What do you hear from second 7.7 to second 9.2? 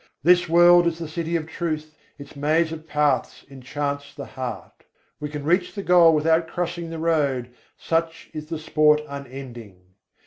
such is the sport